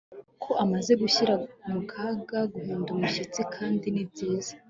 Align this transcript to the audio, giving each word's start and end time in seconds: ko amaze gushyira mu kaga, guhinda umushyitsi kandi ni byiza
ko 0.43 0.51
amaze 0.63 0.91
gushyira 1.01 1.33
mu 1.71 1.81
kaga, 1.91 2.39
guhinda 2.53 2.89
umushyitsi 2.93 3.41
kandi 3.55 3.85
ni 3.93 4.03
byiza 4.09 4.53